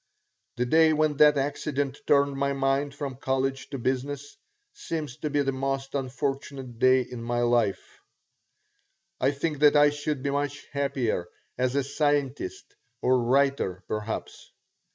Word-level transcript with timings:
The 0.55 0.65
day 0.65 0.93
when 0.93 1.17
that 1.17 1.37
accident 1.37 1.99
turned 2.07 2.35
my 2.35 2.53
mind 2.53 2.95
from 2.95 3.17
college 3.17 3.69
to 3.69 3.77
business 3.77 4.35
seems 4.73 5.15
to 5.17 5.29
be 5.29 5.43
the 5.43 5.51
most 5.51 5.93
unfortunate 5.93 6.79
day 6.79 7.01
in 7.01 7.21
my 7.21 7.41
life. 7.41 7.99
I 9.19 9.29
think 9.29 9.59
that 9.59 9.75
I 9.75 9.91
should 9.91 10.23
be 10.23 10.31
much 10.31 10.65
happier 10.71 11.27
as 11.55 11.75
a 11.75 11.83
scientist 11.83 12.73
or 13.03 13.15
writer, 13.21 13.83
perhaps. 13.87 14.49